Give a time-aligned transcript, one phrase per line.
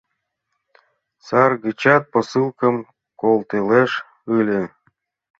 [1.25, 2.75] Сар гычат посылкым
[3.21, 3.91] колтылеш
[4.37, 4.61] ыле.